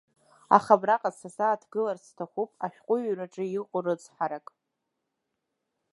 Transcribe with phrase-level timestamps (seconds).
[0.57, 4.47] Аха абраҟа сазааҭгыларц сҭахуп ашәҟәыҩҩраҿы иҟоу рыцҳарак.